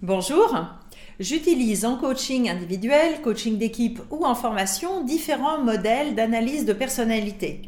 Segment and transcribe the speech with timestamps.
[0.00, 0.56] Bonjour,
[1.18, 7.62] j'utilise en coaching individuel, coaching d'équipe ou en formation différents modèles d'analyse de personnalité.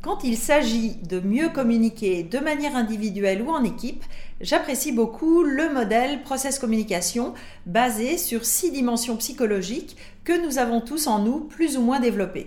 [0.00, 4.04] Quand il s'agit de mieux communiquer de manière individuelle ou en équipe,
[4.40, 7.34] j'apprécie beaucoup le modèle process communication
[7.66, 12.46] basé sur six dimensions psychologiques que nous avons tous en nous plus ou moins développées.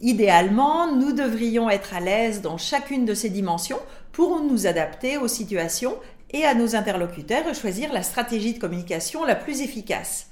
[0.00, 3.80] Idéalement, nous devrions être à l'aise dans chacune de ces dimensions
[4.10, 5.96] pour nous adapter aux situations
[6.30, 10.28] et à nos interlocuteurs choisir la stratégie de communication la plus efficace.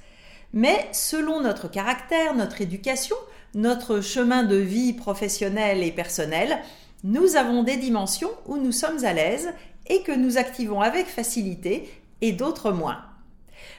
[0.53, 3.15] Mais selon notre caractère, notre éducation,
[3.53, 6.59] notre chemin de vie professionnel et personnel,
[7.03, 9.49] nous avons des dimensions où nous sommes à l'aise
[9.87, 11.89] et que nous activons avec facilité
[12.21, 13.06] et d'autres moins.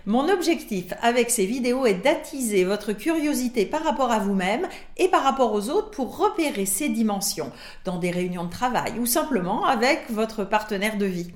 [0.07, 5.23] Mon objectif avec ces vidéos est d'attiser votre curiosité par rapport à vous-même et par
[5.23, 7.53] rapport aux autres pour repérer ces dimensions
[7.85, 11.31] dans des réunions de travail ou simplement avec votre partenaire de vie.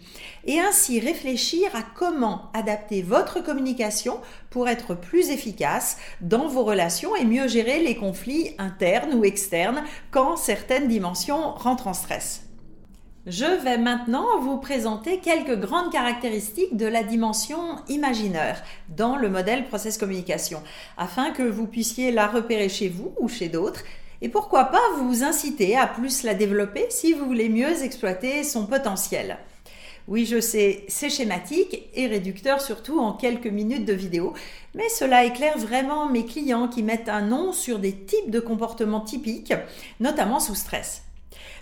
[0.45, 7.17] Et ainsi réfléchir à comment adapter votre communication pour être plus efficace dans vos relations
[7.17, 12.52] et mieux gérer les conflits internes ou externes quand certaines dimensions rentrent en stress.
[13.28, 19.69] Je vais maintenant vous présenter quelques grandes caractéristiques de la dimension imaginaire dans le modèle
[19.69, 20.61] process communication,
[20.97, 23.84] afin que vous puissiez la repérer chez vous ou chez d'autres,
[24.23, 28.67] et pourquoi pas vous inciter à plus la développer si vous voulez mieux exploiter son
[28.67, 29.39] potentiel.
[30.09, 34.34] Oui, je sais, c'est schématique et réducteur surtout en quelques minutes de vidéo,
[34.75, 39.01] mais cela éclaire vraiment mes clients qui mettent un nom sur des types de comportements
[39.01, 39.55] typiques,
[40.01, 41.05] notamment sous stress.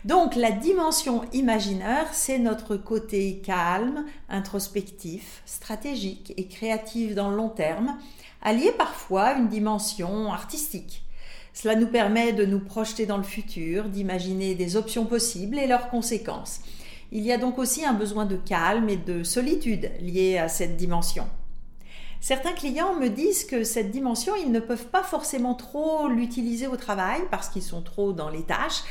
[0.04, 7.50] Donc la dimension imaginaire, c'est notre côté calme, introspectif, stratégique et créatif dans le long
[7.50, 7.98] terme,
[8.40, 11.04] allié parfois à une dimension artistique.
[11.52, 15.90] Cela nous permet de nous projeter dans le futur, d'imaginer des options possibles et leurs
[15.90, 16.60] conséquences.
[17.12, 20.76] Il y a donc aussi un besoin de calme et de solitude lié à cette
[20.76, 21.26] dimension.
[22.22, 26.76] Certains clients me disent que cette dimension, ils ne peuvent pas forcément trop l'utiliser au
[26.76, 28.84] travail parce qu'ils sont trop dans les tâches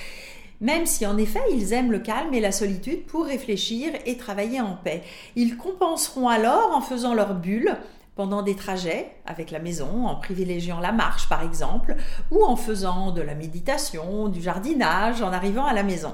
[0.62, 4.62] même si en effet ils aiment le calme et la solitude pour réfléchir et travailler
[4.62, 5.04] en paix.
[5.36, 7.78] Ils compenseront alors en faisant leur bulle
[8.16, 11.96] pendant des trajets avec la maison, en privilégiant la marche par exemple,
[12.32, 16.14] ou en faisant de la méditation, du jardinage, en arrivant à la maison.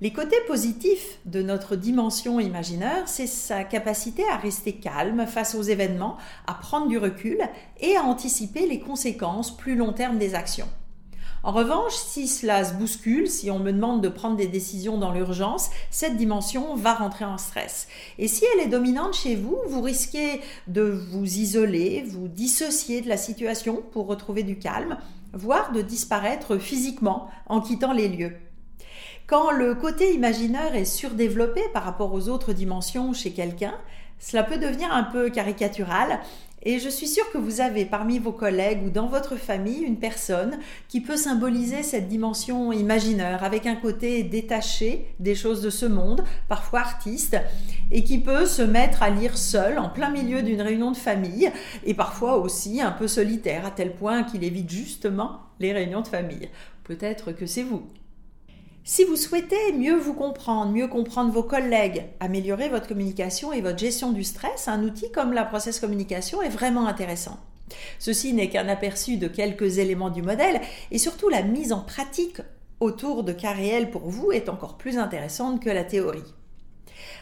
[0.00, 5.62] Les côtés positifs de notre dimension imaginaire, c'est sa capacité à rester calme face aux
[5.62, 6.16] événements,
[6.46, 7.38] à prendre du recul
[7.80, 10.68] et à anticiper les conséquences plus long terme des actions.
[11.44, 15.12] En revanche, si cela se bouscule, si on me demande de prendre des décisions dans
[15.12, 17.86] l'urgence, cette dimension va rentrer en stress.
[18.18, 23.10] Et si elle est dominante chez vous, vous risquez de vous isoler, vous dissocier de
[23.10, 24.96] la situation pour retrouver du calme,
[25.34, 28.32] voire de disparaître physiquement en quittant les lieux.
[29.26, 33.74] Quand le côté imaginaire est surdéveloppé par rapport aux autres dimensions chez quelqu'un,
[34.18, 36.20] cela peut devenir un peu caricatural
[36.66, 39.98] et je suis sûre que vous avez parmi vos collègues ou dans votre famille une
[39.98, 40.58] personne
[40.88, 46.24] qui peut symboliser cette dimension imaginaire avec un côté détaché des choses de ce monde,
[46.48, 47.36] parfois artiste,
[47.90, 51.52] et qui peut se mettre à lire seul en plein milieu d'une réunion de famille
[51.84, 56.08] et parfois aussi un peu solitaire à tel point qu'il évite justement les réunions de
[56.08, 56.48] famille.
[56.84, 57.82] Peut-être que c'est vous.
[58.86, 63.78] Si vous souhaitez mieux vous comprendre, mieux comprendre vos collègues, améliorer votre communication et votre
[63.78, 67.38] gestion du stress, un outil comme la process communication est vraiment intéressant.
[67.98, 72.42] Ceci n'est qu'un aperçu de quelques éléments du modèle et surtout la mise en pratique
[72.78, 76.34] autour de cas réels pour vous est encore plus intéressante que la théorie.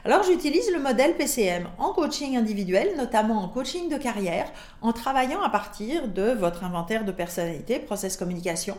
[0.04, 4.50] Alors j'utilise le modèle PCM en coaching individuel, notamment en coaching de carrière,
[4.80, 8.76] en travaillant à partir de votre inventaire de personnalité, process communication,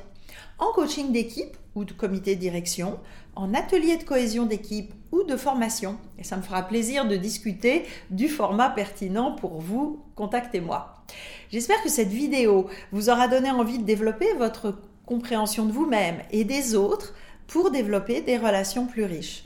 [0.59, 2.99] en coaching d'équipe ou de comité de direction,
[3.35, 5.97] en atelier de cohésion d'équipe ou de formation.
[6.19, 10.03] Et ça me fera plaisir de discuter du format pertinent pour vous.
[10.16, 11.03] Contactez-moi.
[11.51, 16.44] J'espère que cette vidéo vous aura donné envie de développer votre compréhension de vous-même et
[16.44, 17.13] des autres
[17.47, 19.45] pour développer des relations plus riches.